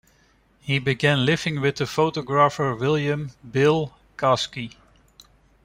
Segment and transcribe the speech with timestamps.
[0.61, 4.71] He began living with the photographer William "Bill" Caskey.